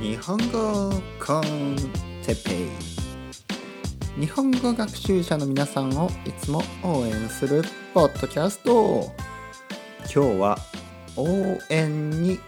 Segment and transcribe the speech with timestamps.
[0.00, 0.90] 日本語
[1.24, 1.76] コン
[2.24, 2.66] テペ
[4.16, 7.62] イ日本語学習者の皆さんをいつも応援する
[7.92, 9.12] ポッドキャスト
[10.12, 10.58] 今日は
[11.16, 12.38] 応援に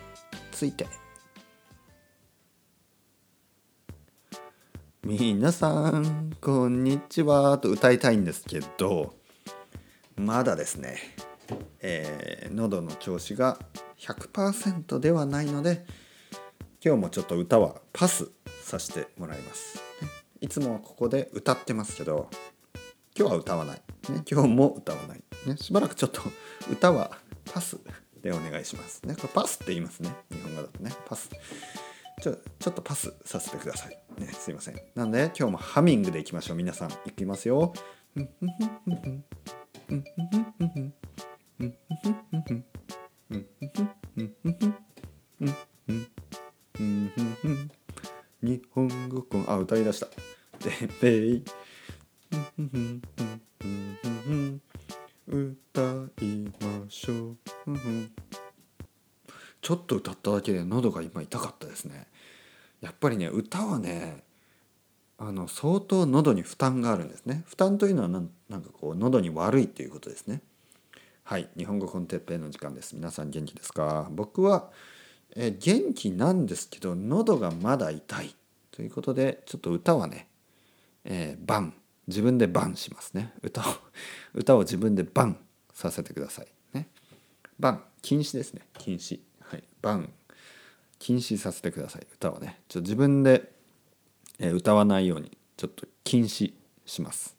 [0.53, 0.87] ついて。
[5.05, 9.13] 皆さんこんにちはと歌いたいんですけど
[10.17, 10.97] まだですね、
[11.83, 13.59] えー、喉の調子が
[13.99, 15.85] 100%ではないので
[16.85, 18.31] 今日もちょっと歌はパス
[18.63, 19.83] させてもらいます。
[20.43, 22.29] いつもはここで歌ってますけど
[23.19, 23.83] 今日は歌わない。
[24.11, 25.25] ね、今日も歌わない。
[25.47, 26.21] ね、しばらくちょっと
[26.71, 27.13] 歌は
[27.51, 27.79] パス
[28.21, 29.03] でお願いします。
[29.07, 30.15] ね、これパスって言いますね。
[30.31, 30.93] 日本語だとね。
[31.07, 31.31] パス。
[32.21, 33.99] ちょちょっとパスさせてください。
[34.19, 34.79] ね、すいません。
[34.95, 36.59] なんで今日もハミングでいきましょう。
[36.59, 36.91] 皆さん。
[37.07, 37.73] いきますよ。
[46.77, 50.09] 日本語コンあ歌い出した
[50.59, 51.45] 「でべい」
[55.29, 55.83] 歌
[56.21, 57.37] いましょう。
[59.61, 62.09] ちょっと歌っただけで喉が今痛かったですね。
[62.81, 64.25] やっぱりね歌はね
[65.17, 67.45] あの相当喉に負担があるんですね。
[67.47, 70.43] 負担というのはなんなんかこう喉に悪いっていうことですね。
[71.23, 72.97] はい日本語コンテッペイの時間です。
[72.97, 74.09] 皆さん元気ですか？
[74.11, 74.73] 僕は
[75.37, 78.35] え元気なんですけど喉がまだ痛い
[78.71, 80.29] ということでちょっと歌はね、
[81.05, 81.75] えー、バン。
[82.07, 83.33] 自分でバンしますね。
[83.43, 83.65] 歌を
[84.35, 85.39] 歌を自分でバン
[85.73, 86.47] させてください。
[86.75, 86.89] ね。
[87.59, 87.85] バン。
[88.03, 88.69] 禁止ですね。
[88.79, 89.21] 禁止。
[89.41, 89.65] はい。
[89.81, 90.13] バン。
[90.99, 92.07] 禁止させてください。
[92.13, 92.61] 歌をね。
[92.69, 93.51] ちょ自分で、
[94.39, 96.53] えー、歌わないようにちょっと禁止
[96.85, 97.37] します。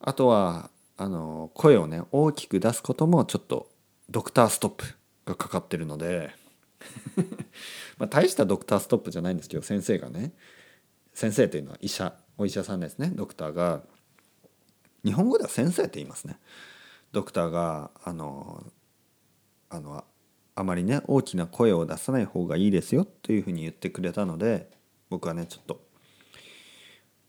[0.00, 3.68] あとはあの声をね大きく出すこともちょっと
[4.10, 4.84] ドクターストップ
[5.26, 6.34] がかかってるので
[7.98, 10.32] まあ大したドクターストップじゃないんですけど先生がね。
[11.14, 12.16] 先生というのは医者。
[12.36, 13.10] お医者さんですね。
[13.14, 13.82] ドクターが。
[15.04, 16.38] 日本語では先生って言いますね。
[17.12, 18.70] ドクターがあの
[19.70, 20.04] あの
[20.54, 24.70] あまりね大きな声を出さない方がいいですよというふうに言ってくれたので
[25.08, 25.80] 僕はねちょっと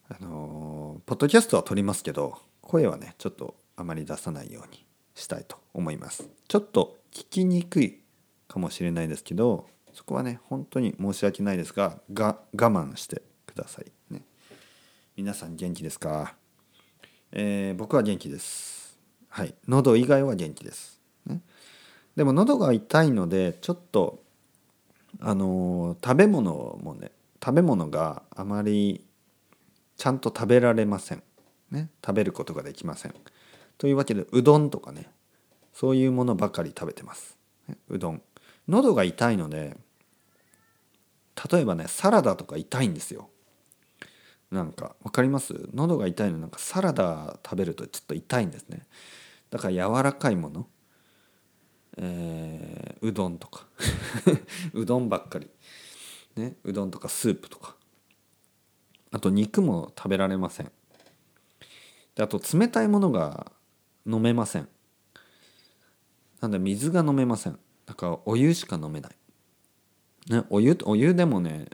[0.09, 4.83] あのポッドキャストは撮りますけど声はねちょっとあまり出さないように
[5.13, 6.27] したいと思います。
[6.47, 8.01] ちょっと聞きにくい
[8.49, 14.23] かもしれないですけどそこはね本当に申し訳ないですがが我慢してくださいね。
[15.15, 16.35] 皆さん元気ですか、
[17.31, 18.97] えー、僕は元気です。
[19.29, 19.53] はい。
[19.67, 21.41] 喉以外は元気です、ね、
[22.15, 24.23] でも喉が痛いのでちょっと
[25.19, 27.11] あのー、食べ物もね
[27.43, 29.05] 食べ物があまり
[29.97, 31.23] ちゃんと食べられません、
[31.71, 33.15] ね、食べることができません。
[33.77, 35.09] というわけでうどんとかね。
[35.73, 37.37] そういうものばかり食べてます、
[37.69, 38.21] ね、うどん。
[38.69, 39.75] 喉が痛いので
[41.51, 43.29] 例えばねサラダとか痛いんですよ。
[44.51, 45.69] なんか分かります？
[45.73, 48.87] 喉が痛いのなんかサラダ食べるとちょっと痛いんですね。
[49.49, 50.67] だから柔らかいもの。
[51.97, 53.67] えー、うどんとか。
[54.73, 55.49] うどんばっかり。
[56.35, 57.75] ねうどんとかスープとか。
[59.11, 60.71] あと肉も食べられません。
[62.15, 63.51] であと冷たいものが
[64.05, 64.67] 飲めません。
[66.41, 67.59] なんで水が飲めません。
[67.89, 69.15] だからお湯しか飲めない。
[70.29, 71.65] ね、お湯お湯でもね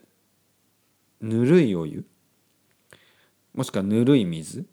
[1.20, 2.06] ぬるいお湯。
[3.54, 4.66] もしくはぬるい水、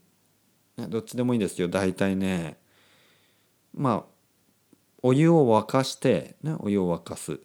[0.76, 1.66] ね、どっちでもいいですよ。
[1.68, 2.58] 大体ね
[3.74, 4.04] まあ
[5.02, 7.40] お湯を沸かして、ね、お湯を沸かす、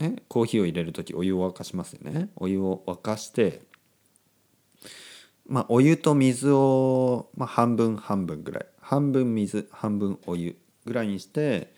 [0.00, 2.30] ね、コーヒーを入れる時お湯を沸かしますよね。
[2.34, 3.62] お湯を沸かして
[5.46, 8.66] まあお湯と水を、まあ、半分半分ぐらい。
[8.80, 10.56] 半分水半分お湯
[10.86, 11.72] ぐらいにして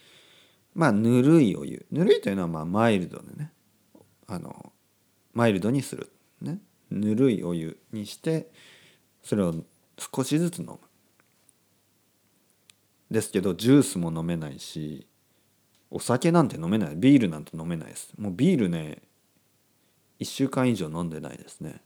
[0.74, 1.86] まあぬるいお湯。
[1.90, 3.52] ぬるいというのはまあマイルドでね。
[4.26, 4.72] あの
[5.32, 6.58] マイルドにする、ね、
[6.90, 8.50] ぬるいお湯にして
[9.22, 9.54] それを
[9.98, 10.78] 少しずつ飲む。
[13.10, 15.08] ですけどジュースも飲めないし
[15.90, 16.96] お酒なんて飲めない。
[16.96, 18.12] ビールなんて飲めないです。
[18.18, 19.02] もうビールね
[20.20, 21.80] 1週間以上飲んでないですね。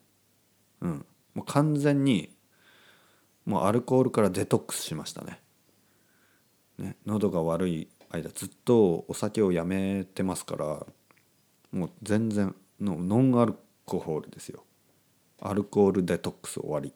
[0.80, 1.06] うん。
[1.34, 2.30] もう完全に
[3.46, 5.40] もうアルコールからデトックスしましたね。
[6.78, 6.96] ね。
[7.06, 10.86] 喉が悪い間ずっとお酒をやめてますから
[11.72, 14.64] もう全然のノンアルコールですよ。
[15.40, 16.92] アルコールデトックス終わり。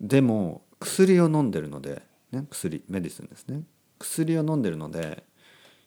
[0.00, 2.02] でも薬を飲んでるので、
[2.32, 3.62] ね、薬メディスンですね。
[3.98, 5.24] 薬を飲んでるので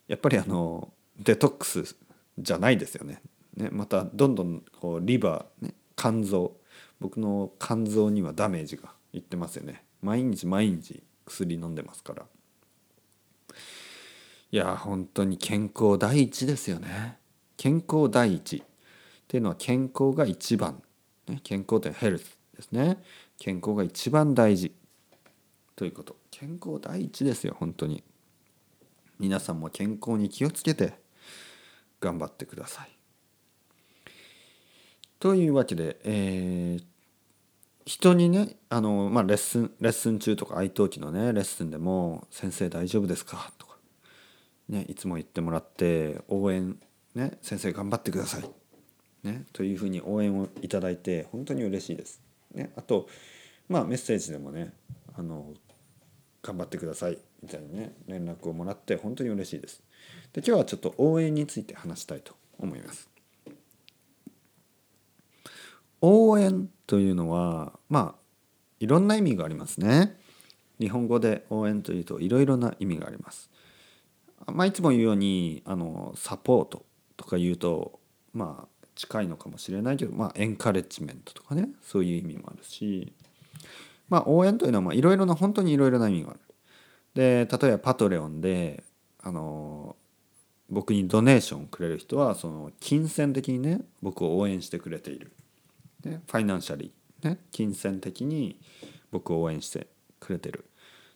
[0.07, 1.95] やっぱりあのデトックス
[2.37, 3.21] じゃないですよね。
[3.55, 6.55] ねまたどんどんこうリバー、ね、肝臓。
[6.99, 9.83] 僕の肝臓にはダメージがいってますよね。
[10.01, 12.25] 毎日毎日薬飲んでますから。
[14.51, 17.17] いや本当に健康第一ですよね。
[17.55, 18.57] 健康第一。
[18.57, 18.61] っ
[19.27, 20.81] ていうのは健康が一番、
[21.43, 22.97] 健康ってヘルスですね。
[23.37, 24.73] 健康が一番大事。
[25.75, 26.15] ということ。
[26.31, 28.03] 健康第一ですよ本当に。
[29.19, 30.93] 皆さんも健康に気をつけて
[31.99, 32.89] 頑張ってください。
[35.19, 36.83] というわけで、えー、
[37.85, 43.68] 人にねあの、まあ、レッスンレッスン中とか愛登記のねレッスンでも「先生大丈夫ですか?」とか、
[44.69, 46.79] ね、いつも言ってもらって応援、
[47.15, 48.49] ね「先生頑張ってください」
[49.27, 52.21] ね、というふうに応援をいただいて本当に嬉しいです。
[52.53, 53.09] ね、あと、
[53.67, 54.73] まあ、メッセージでもね
[55.15, 55.53] あの
[56.41, 59.83] 頑張ってくださいみたいなね連絡をもらって本当に嬉しいです。
[60.33, 63.09] で今日はちょっと応援について話したいと思います。
[66.01, 68.19] 応援というのはまあ
[68.79, 70.17] いろんな意味がありますね。
[70.79, 73.49] 日本語で応援というといろいろな意味があります。
[74.47, 76.85] まあ、いつも言うようにあのサポート
[77.17, 77.99] とか言うと
[78.33, 83.13] まあ近いのかもしれないけど、まあ、エンカレッジメントとかねそういう意味もあるし、
[84.09, 86.39] まあ、応援というのはいろいろな本当にいろいろな意味がある。
[87.13, 88.83] で例えばパトレオンで
[89.21, 89.95] あの
[90.69, 95.31] 僕にドネーションをくれる人はその金銭的にね僕を応援してくれている。
[96.03, 98.59] ね、ファイナンシャリー、ね、金銭的に
[99.11, 99.87] 僕を応援して
[100.19, 100.65] くれてる。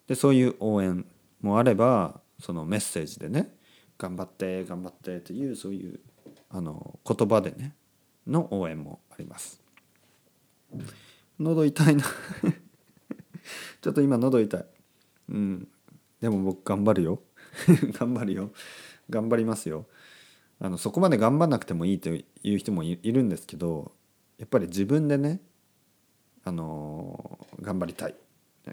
[0.07, 1.05] でそういう応援
[1.41, 3.55] もあればそのメッセージでね
[3.97, 6.01] 頑張って頑張ってというそういう
[6.49, 7.73] あの言葉でね
[8.27, 9.61] の応援もあります。
[11.39, 12.03] 喉痛いな
[13.81, 14.65] ちょっと今喉痛い。
[15.29, 15.67] うん。
[16.19, 17.21] でも僕頑張るよ。
[17.97, 18.51] 頑張るよ。
[19.09, 19.85] 頑張りますよ。
[20.59, 23.93] あのそこまで頑張んなくてもいいという人もいるんですけど
[24.37, 25.41] やっぱり自分でね
[26.43, 28.15] あの頑張りたい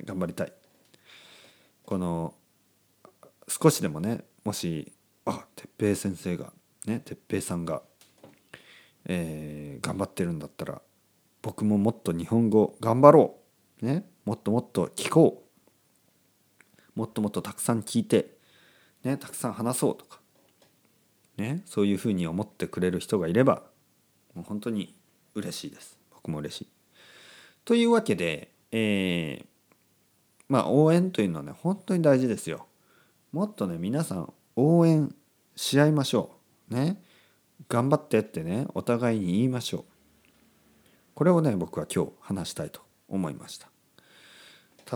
[0.04, 0.52] 頑張りたい
[1.84, 2.34] この
[3.50, 4.92] 少しでもねもし
[5.24, 6.52] あ哲平先生が
[6.86, 7.82] ね哲平さんが、
[9.06, 10.80] えー、頑張ってるんだったら
[11.42, 13.36] 僕ももっと日本語頑張ろ
[13.82, 15.44] う、ね、もっともっと聞こ
[16.96, 18.36] うもっともっとたくさん聞いて、
[19.02, 20.20] ね、たくさん話そうとか、
[21.36, 23.64] ね、そういうふうに思ってくれる人がいれば
[24.34, 24.94] もう本当に
[25.34, 26.68] 嬉しいです僕も嬉しい。
[27.64, 29.46] というわけで、えー、
[30.48, 32.66] まあ応援というのはね本当に大事ですよ。
[33.32, 35.14] もっとね皆さん応援
[35.56, 36.36] し合いましょ
[36.70, 36.74] う。
[36.74, 37.02] ね。
[37.68, 39.84] 頑張ってってねお互いに言いましょう。
[41.14, 43.68] これをね僕は今日話したいと思いました。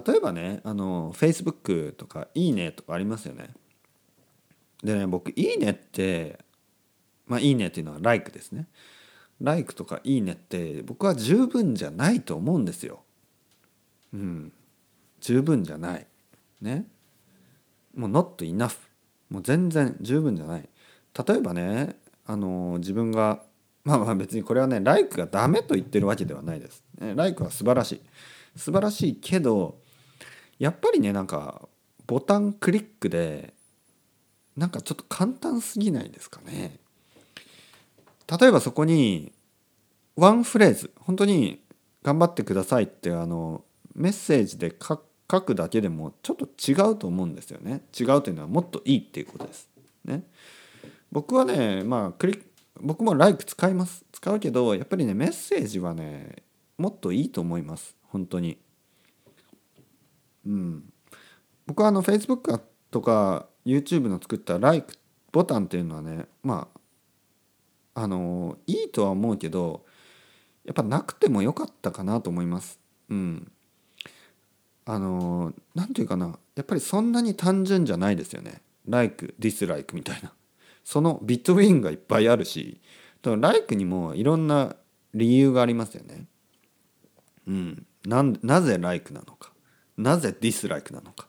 [0.04, 3.54] 例えばねあの Facebook とか「いいね」とかありますよね。
[4.82, 6.38] でね僕「いいね」って
[7.26, 8.68] まあ「いいね」っていうのは「like」ですね
[9.40, 13.04] 「like」とか「いいね」って僕は十分じゃないと思うんですよ。
[14.12, 14.52] うん。
[15.20, 16.06] 十分じゃない。
[16.60, 16.86] ね。
[17.94, 18.76] もう not enough
[19.30, 20.68] もう全然十分じゃない
[21.26, 21.96] 例えばね
[22.26, 23.42] あの自分が
[23.84, 26.82] まあまあ別にこれはねライクがダメと言ってるわけではないです。
[26.98, 28.00] ライクは素晴らしい。
[28.56, 29.78] 素晴らしいけど
[30.58, 31.68] やっぱりねなんか
[32.06, 33.52] ボタンクリックで
[34.56, 36.78] なんかちょっと簡単すぎないですかね。
[38.40, 39.32] 例えばそこに
[40.16, 41.60] ワンフレーズ本当に
[42.02, 43.64] 頑張ってくださいってあの
[43.94, 45.02] メッセージで書
[45.34, 47.82] 書くだけでもちょっと違うと思うんですよね。
[47.98, 49.68] 違うというのはもっといいっていうことです。
[50.04, 50.24] ね。
[51.14, 52.42] 僕はねまあクリ
[52.80, 56.42] 僕も LIKE 使います使うけどやっぱりねメッセージはね
[56.76, 58.58] もっといいと思います本当に
[60.44, 60.92] うん
[61.66, 62.60] 僕はあの Facebook
[62.90, 64.98] とか YouTube の作った LIKE
[65.30, 66.68] ボタンっていうのはねま
[67.94, 69.84] ああのいいとは思うけど
[70.64, 73.52] やっぱなくてもよかったかなと思いますうん
[74.86, 80.32] あの何て言うかなやっぱりそんなに単純じゃないですよね Like Dislike みたいな
[80.84, 82.80] そのビットウィンがいっぱいあるし
[83.22, 84.76] ライクにもいろんな
[85.14, 86.26] 理由がありますよね。
[87.46, 89.52] うん、なぜライクなのか
[89.96, 91.26] なぜディスライクなのか。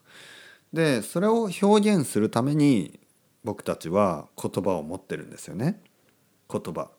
[0.74, 3.00] でそれを表現するために
[3.46, 5.82] 僕たちは言葉を持ってるんですよね。
[6.52, 6.90] 言葉。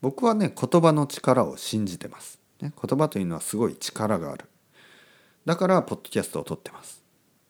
[0.00, 2.40] 僕はね言葉の力を信じてます。
[2.62, 4.46] ね、言葉というのはすごい力がある。
[5.48, 7.02] だからポッドキャストを撮ってます。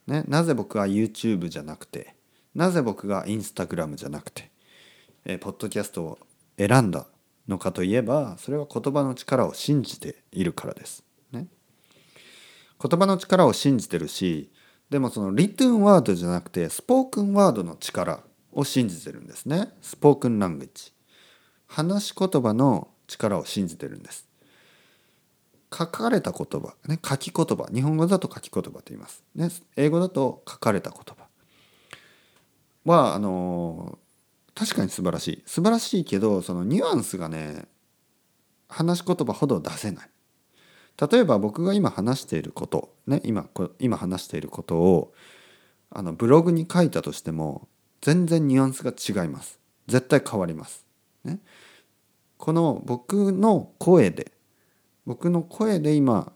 [0.06, 2.14] ね、なぜ僕は YouTube じゃなくて
[2.54, 4.52] なぜ僕がインスタグラムじゃなくて、
[5.24, 6.18] えー、ポッドキャストを
[6.56, 7.08] 選んだ
[7.48, 11.02] のかといえばそれは言葉の力を信じているからです。
[11.32, 11.48] ね、
[12.80, 14.52] 言葉の力を信じてるし
[14.90, 18.20] でもそのリトゥンワードじゃなくてスポークンワードの力
[18.52, 19.72] を信じてるんですね。
[19.82, 20.92] スポークンラングジ
[21.66, 24.27] 話し言葉の力を信じてるんです。
[25.72, 31.28] 書かれた言葉、ね、書き言葉日本語だと書き言葉と言います、ね、英語だと書かれた言葉。
[32.84, 33.98] はあの
[34.54, 35.42] 確かに素晴らしい。
[35.46, 37.66] 素晴らしいけどそのニュアンスがね
[38.68, 40.10] 話し言葉ほど出せない。
[41.10, 43.46] 例えば僕が今話していることね今
[43.78, 45.14] 今話していることを
[45.90, 47.68] あのブログに書いたとしても
[48.00, 49.60] 全然ニュアンスが違います。
[49.87, 50.84] 絶対変わります、
[51.25, 51.38] ね、
[52.37, 54.32] この僕の声で
[55.08, 56.32] 僕の声で今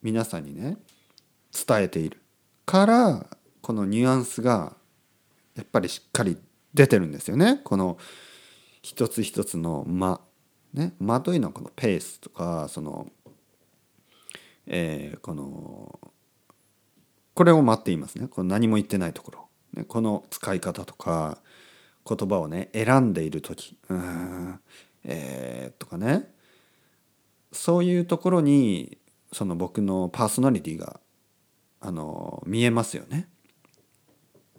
[0.00, 0.76] 皆さんにね
[1.66, 2.20] 伝えている
[2.64, 3.26] から
[3.60, 4.76] このニュアンスが
[5.56, 6.38] やっぱりしっかり
[6.72, 7.60] 出てるんですよね。
[7.64, 7.98] この
[8.82, 10.20] 一つ一つの間。
[10.74, 13.08] ね間というのはこのペースとかその
[14.68, 15.98] えー、この
[17.34, 18.28] これを待っていますね。
[18.28, 21.38] この何も言ってないところ、ね、この使い方とか
[22.08, 23.76] 言葉をね選んでいる時。
[23.88, 24.60] うん
[25.02, 26.32] えー、とかね。
[27.54, 28.98] そういうところに
[29.32, 31.00] その僕のパーソナリティが
[31.80, 33.28] あの見えますよね。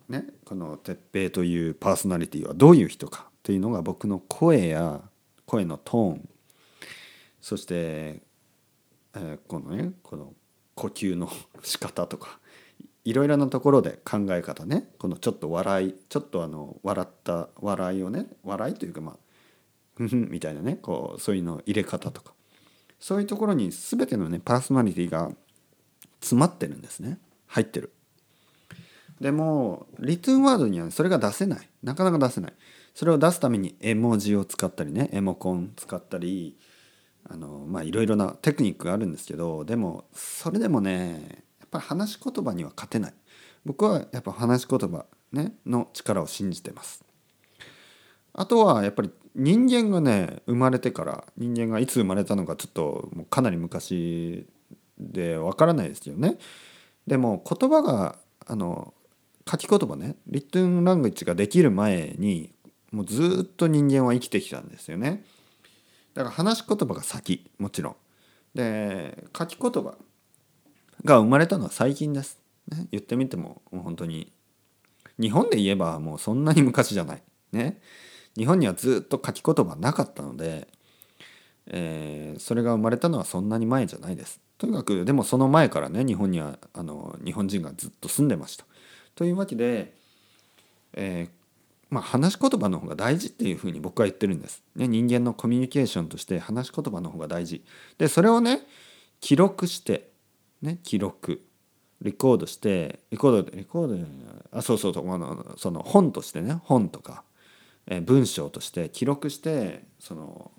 [0.09, 5.01] ねこの哲平というパーソナリティはどういう人かというのが僕の声や
[5.45, 6.29] 声のトーン
[7.41, 8.21] そして
[9.15, 10.33] えー、このねこの
[10.75, 11.31] 呼吸の
[11.63, 12.39] 仕方とか
[13.03, 19.17] いろいろなところで考え方ねこのちょっと笑いちょっとあの笑った笑いをね笑いというかまあ
[19.95, 22.33] ふふんみたいなねこうそういうの入れ方とか
[22.99, 25.31] そういうところに全てのねパーソナリティが
[26.21, 27.19] 詰まってるんですね。
[27.47, 27.91] 入ってる。
[29.21, 31.69] でもリトゥーンワードにはそれが出せない。
[31.83, 32.53] なかなか出せない。
[32.93, 36.57] それを出すために絵文字を使ったりねエモコン使ったり
[37.29, 43.13] あのまあいろいろなテクニックがあるんですけどでもそれでもねやっぱり話し言葉には勝てない。
[43.65, 47.03] 僕はやっぱ話し言葉、ね、の力を信じてます。
[48.37, 54.45] あとはやっぱり人間がね生まれてから人間がいつ生まれたのかちょっともうかなり昔
[54.99, 56.37] でわからないですよね。
[57.07, 58.93] でも言葉があの
[59.49, 62.53] 書き言葉ねリットンラングイッチができる前に
[62.91, 65.23] もうずっと人間は生きてきたんですよね。
[66.13, 67.95] だから話し言葉が先もちろん。
[68.53, 69.95] で書き言葉
[71.03, 72.39] が生まれたのは最近です、
[72.69, 74.31] ね、言ってみてももう本当に
[75.19, 77.23] 日本で言えばもうそんなに昔じゃない。
[77.51, 77.79] ね。
[78.37, 80.67] 日本にはずっと書き言葉なかったので、
[81.67, 88.65] えー、それが生まれたのはそんなに前じゃないですとにかくでもその前からね日本にはあの日本人がずっと住んでました
[89.15, 89.93] というわけで、
[90.93, 91.29] えー、
[91.89, 94.61] まあ、話し言葉の方が大事っていうふうに僕は言ってるんです。
[94.75, 97.63] ね、人間のコミュニケーションとして話し言葉の方が大事。
[97.97, 98.61] でそれをね
[99.21, 100.09] 記録して、
[100.61, 101.41] ね、記録
[102.01, 104.05] レコードしてレコードレコード
[104.51, 107.23] あそうそうそうあのその本としてね本とか、
[107.87, 110.51] え文章として記録してその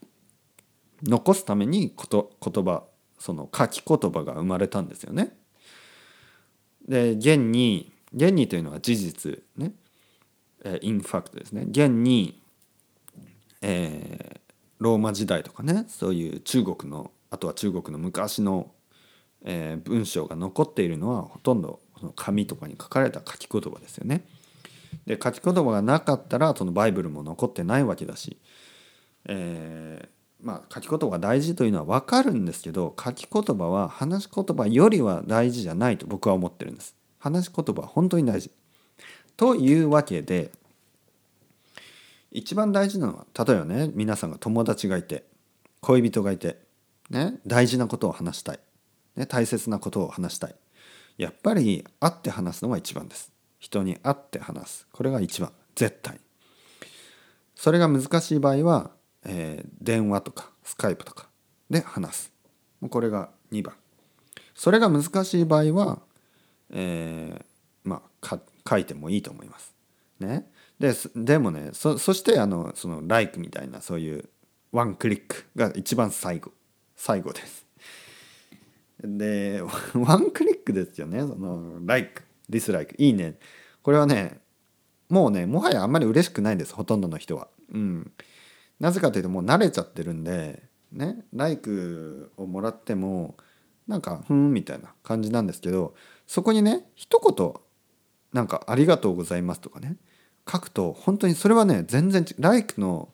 [1.03, 2.85] 残すためにこと言葉
[3.19, 5.37] その書き言葉が生まれたんですよね。
[6.89, 9.73] で現に現にというのは事実ね
[10.65, 12.41] えインファクトですね現に、
[13.61, 18.71] えー、ローマ時代とかねそういう中国のあとは中国の昔の、
[19.45, 24.25] えー、文章が残っているのはほとんどその紙とかに書かれた書き言葉ですよね。
[25.07, 28.39] で書き言葉がなかったらそのバイブルも残ってないわけだし、
[29.27, 36.95] えー、まあ書き言葉が大事というのは分かるんですけど書き言葉は話し言葉よりは大事じゃないと僕は思ってるんです。
[37.19, 38.51] 話し言葉は本当に大事。
[39.37, 40.51] というわけで
[42.31, 45.25] 一番大事なのは例えばね皆さんが友達がいて
[45.81, 46.59] 恋人がいて、
[47.11, 48.61] ね、大事なことを話したい、
[49.17, 50.55] ね、大切なことを話したい
[51.17, 53.33] やっぱり会って話すのが一番です
[53.67, 54.87] 人に会って話す。
[54.93, 56.21] これが一番絶対。
[57.57, 58.91] それが難しい場合は、
[59.25, 61.29] えー、電話とかスカイプとか
[61.69, 62.33] で話す。
[62.89, 63.75] これが2番。
[64.55, 65.99] それが難しい場合は、
[66.71, 69.75] えー、まあ書いてもいいと思います。
[70.21, 74.29] ね、ででもねそそしてあのその「like」みたいなそういう
[74.73, 76.53] ワンクリックが一番最後。
[76.95, 77.67] 最後です。
[79.03, 79.61] で
[79.95, 81.21] ワンクリックですよね。
[81.21, 83.39] その「like」「dislike」「いいね」
[83.83, 84.41] これはね
[85.09, 87.49] もうねもはやあんまり嬉しくないんですほとんどの人は。
[87.73, 88.13] うん、
[88.81, 90.63] なぜかというともう慣れちゃってるんで
[90.93, 93.37] ね「like」をもらっても
[93.87, 95.95] なんか「ふん」みたいな感じなんですけど
[96.27, 97.53] そこにね一言
[98.33, 99.97] なんか「ありがとうございます」とかね
[100.51, 103.13] 書くと本当にそれはね全然「like」の、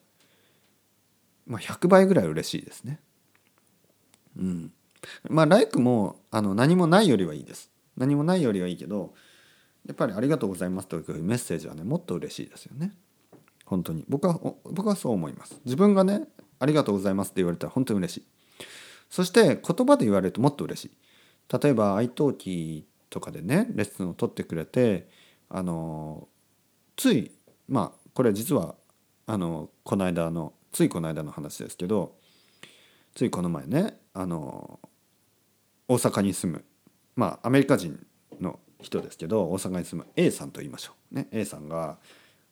[1.47, 3.01] まあ、100倍ぐらい嬉しいですね。
[4.37, 4.73] うん。
[5.29, 7.72] まあ「like も」あの何もないよりはいいです。
[8.03, 9.15] 何もないよりはいいけど
[9.87, 12.93] やっぱり「ありがとうございます」というメッセージはねもっと嬉しいですよね。
[13.65, 15.61] 本当に僕は僕はそう思います。
[15.65, 16.27] 自分がね
[16.59, 18.27] 「ありがとうございます」って言われたら本当に嬉しい。
[19.09, 20.91] そして言葉で言われるともっと嬉しい。
[21.63, 25.09] 例えば愛登記とかでねレッスンを取ってくれて
[25.49, 26.29] あの
[26.97, 27.31] つい
[27.69, 28.75] まあこれ実は
[29.27, 32.17] あのこの間のついこの間の話ですけど
[33.15, 34.81] ついこの前ねあの
[35.89, 36.65] 大阪に住む
[37.17, 38.05] まあアメリカ人
[38.41, 41.99] の人ですけど大阪に住む A さんと言いましょう、ね、A さんが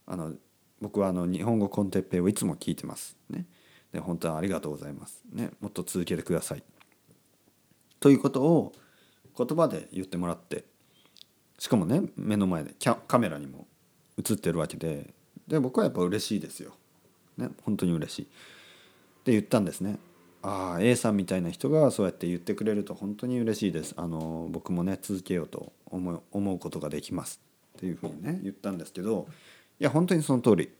[0.07, 0.33] あの
[0.81, 3.47] 僕はあの日本語コンテッペイをいつも聞いてますね
[3.93, 6.63] で本当はありがとうございますねもっと続けてください
[7.99, 8.73] ということを
[9.37, 10.65] 言葉で言ってもらって
[11.59, 12.75] しかもね目の前で
[13.07, 13.67] カメラにも
[14.19, 15.13] 映ってるわけで
[15.51, 16.75] で僕はやっぱ嬉しいですよ。
[17.37, 18.23] ね本当に嬉しい。
[18.23, 18.27] っ
[19.25, 19.99] て言ったんですね。
[20.43, 23.95] ああ A さんみたいな人がそうやって言ってくれると本当に嬉しいです。
[23.97, 27.41] あの僕もね続けようと思う思うことができます
[27.77, 29.27] っていうふうにね言ったんですけど
[29.79, 30.71] いや本当にその通り。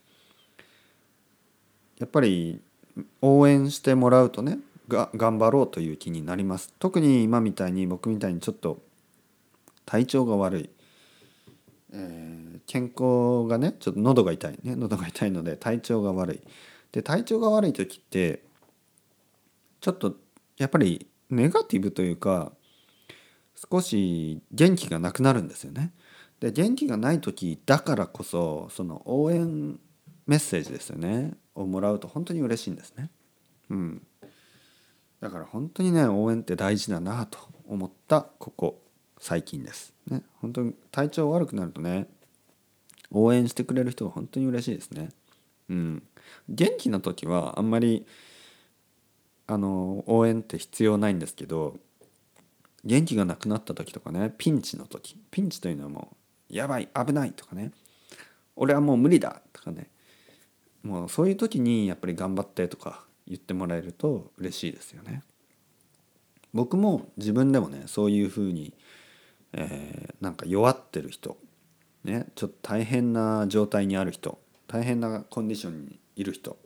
[1.99, 2.59] やっぱり
[3.21, 8.79] 応援してもらうとねが頑張ろうという気になります特に今みたいに僕みたいにちょっと
[9.85, 10.69] 体調が悪い、
[11.93, 16.41] えー、健康がねちょっと喉が痛いね喉が痛いので体調が悪い
[16.91, 18.41] で体調が悪い時って
[19.81, 20.15] ちょっと
[20.57, 22.53] やっぱりネガティブというか
[23.71, 25.91] 少し元気がなくなるんですよね。
[26.39, 29.79] で元気がない時だからこそその応援
[30.25, 33.09] メッセージですよねをもらうと本当に嬉しいんですね。
[33.69, 34.07] うん、
[35.19, 38.81] だから本当にね応援って大事だなと思ったここ
[39.19, 39.93] 最近です。
[40.07, 42.07] ね、本当に体調悪くなるとね
[43.11, 45.09] 応援してくれる人が本当に嬉しいですね。
[45.69, 46.03] うん、
[46.49, 48.05] 元気な時はあんまり
[49.47, 51.77] あの応援って必要ないんですけど
[52.83, 56.15] 元気がなくなった時とかねピンチの時ピンチというのはも
[56.49, 57.71] うやばい危ないとかね
[58.55, 59.89] 俺はもう無理だとかね
[60.83, 65.21] もうそういう時にやっぱり頑張ってとか言ってもらえると嬉しいですよね。
[66.53, 68.73] 僕も自分でもねそういうふうに、
[69.53, 71.37] えー、なんか弱ってる人、
[72.03, 76.57] ね、ちょっと大変な状態にある人大変なコンディションにいる人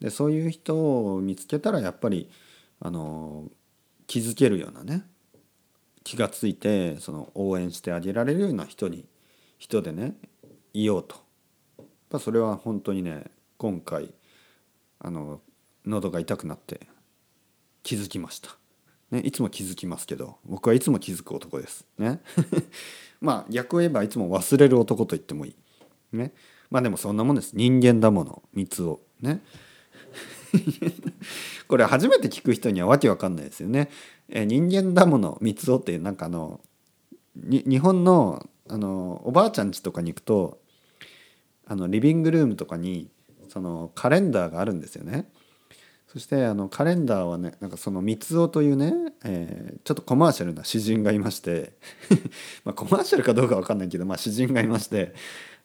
[0.00, 2.30] でそういう人を見つけたらやっぱり
[2.80, 3.44] あの
[4.06, 5.04] 気づけるようなね
[6.04, 9.04] 気がついてその応援してあげられるような人に
[9.58, 10.14] 人でね
[10.72, 11.30] いようと
[12.10, 13.24] ぱそれは本当にね
[13.56, 14.12] 今回
[14.98, 15.40] あの
[15.86, 16.80] 喉が痛くなって
[17.82, 18.50] 気づきました。
[19.10, 21.86] ね、いつも気づきますけど僕はいつも気づく男です。
[21.98, 22.20] ね、
[23.20, 26.16] まあ逆を言えばいつも忘れる男と言ってもいい。
[26.16, 26.32] ね、
[26.70, 27.52] まあでもそんなもんです。
[27.54, 29.40] 人間だもの三つをね。
[31.68, 33.90] これ初めて聞く人にはわけわかんないですよね。
[34.28, 36.60] え人間だもの三つをってなんかあの
[37.36, 40.60] 日本のあのおばあちゃん家とかに行くと
[41.66, 43.10] あのリビングルームとかに
[43.48, 45.30] そのカレンダーがあるんですよね。
[46.12, 48.92] そしてあのカレンダーはねなんかその三つというね、
[49.24, 51.74] えー、ちょっとコマーシャルな詩人がいまして
[52.64, 55.14] まあコマーシャルかどうか分かんないけど、まあ、詩人がいまして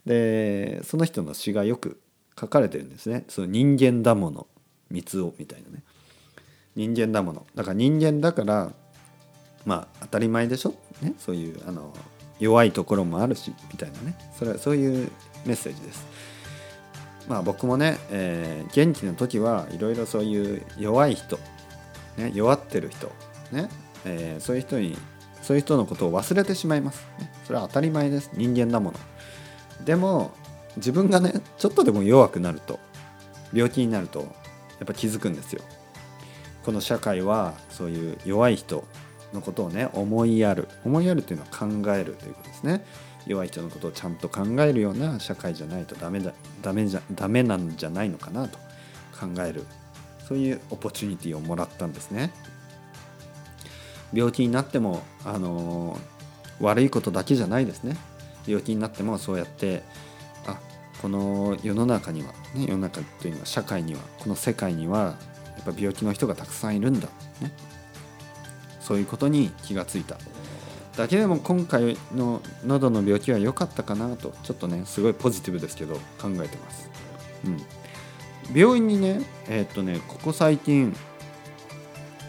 [0.05, 1.99] でその人の詩がよく
[2.39, 3.25] 書かれてるんですね。
[3.27, 4.47] その人間だもの
[4.89, 5.83] 三つみたいなね。
[6.75, 8.71] 人間だものだから人間だから
[9.65, 11.93] まあ当たり前でしょ、ね、そういうあの
[12.39, 15.09] 弱いところもあるしみたいなねそれはそういう
[15.45, 16.05] メッセージです。
[17.29, 21.39] まあ僕もね、えー、元気な時はいろいろそういう弱い人、
[22.17, 23.11] ね、弱ってる人、
[23.51, 23.69] ね？
[24.05, 24.97] えー、そういう人に
[25.41, 27.31] そういう人のことを忘れてしまいます、ね？
[27.45, 28.29] それは当たり前です。
[28.33, 28.99] 人間だもの。
[29.85, 30.31] でも
[30.75, 32.79] 自分がねちょっとでも弱くなると
[33.53, 34.27] 病気になると
[34.79, 35.61] やっぱ気づくんですよ。
[36.63, 38.83] この社会はそういう弱い人
[39.33, 42.85] のことをね思いやる思いやるというのは考えるということですね。
[43.27, 48.57] 弱い人のことをちゃんと考えるような社会じゃないとダメだダメじゃダメなんじゃないのかなと
[49.19, 49.63] 考える
[50.27, 52.31] そういうオポチュニティをもらったんですね。
[54.13, 55.99] 病気になっても、あの
[56.61, 57.97] 悪いことだけじゃないですね。
[58.47, 59.83] 病気になってもそうやって
[61.01, 65.17] この世の中には、ね、世の中というのは社会にはこの世界には
[65.57, 67.07] やっぱ病気の人がたくさんいるんだ、
[67.41, 67.51] ね、
[68.79, 70.17] そういうことに気がついた。
[70.97, 76.89] だけでも今回の喉の病気は良かったかなとちょっとねすごいポジティブですけど考えてます、
[77.43, 80.95] うん、病院にねえー、っとねここ最近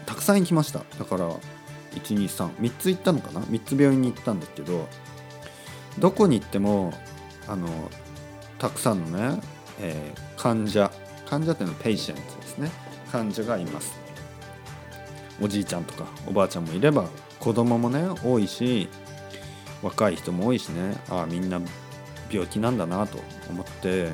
[0.05, 0.79] たくさん行きました。
[0.99, 1.31] だから
[1.95, 4.87] 1233つ行ったのかな？3つ病院に行ったんですけど
[5.99, 6.93] どこに行っても
[7.47, 7.67] あの
[8.59, 9.41] たくさんのね、
[9.79, 10.91] えー、患者
[11.29, 12.71] 患者っていうのは patient ですね。
[13.11, 13.97] 患者がいます。
[15.41, 17.07] おじいちゃんとかおばあちゃんもいれば
[17.39, 18.89] 子供もね多いし
[19.83, 20.95] 若い人も多いしね。
[21.09, 21.61] ああみんな
[22.31, 24.09] 病気なんだなと思って、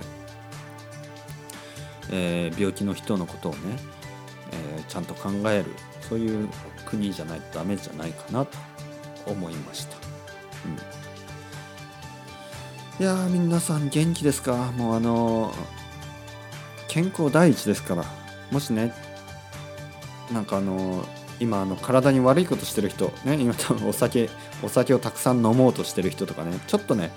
[2.12, 3.60] えー、病気の人のことをね、
[4.52, 5.66] えー、ちゃんと考える。
[6.02, 6.50] そういう
[6.86, 8.58] 国じゃないとダメじゃないかなと
[9.26, 9.96] 思いました。
[10.66, 11.03] うん、
[13.00, 14.72] いや皆さん元気ですか？
[14.74, 15.52] もうあの
[16.88, 18.06] 健康第一ですから。
[18.52, 18.94] もしね
[20.32, 21.04] なんかあの
[21.40, 24.30] 今あの体に悪いことしてる人ね今多分お酒
[24.62, 27.10] お酒をたくさん飲もうとしてる人とかねちょっとね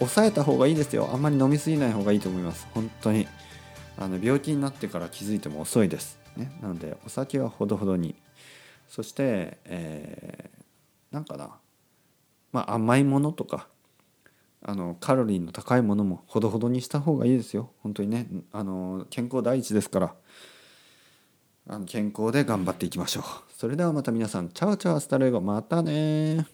[0.00, 1.08] 抑えた方がいいですよ。
[1.10, 2.68] あんまり飲みすぎない方がいいと思います。
[2.74, 3.26] 本当に。
[3.98, 8.14] あの病気になってから気づいても遅いです、ね、なのでお酒はほどほどに。
[8.86, 11.56] そして、えーなんかな。
[12.52, 13.68] まあ甘いものとか
[14.68, 17.70] あのカロリーの高いものもほどほどにした方がいいですよ。
[17.84, 18.26] 本当にね。
[18.52, 20.14] あの健康第一ですから。
[21.68, 23.24] あの健康で頑張っていきましょう。
[23.56, 26.46] それではまた皆さんチャオチャオアスタルエゴまたね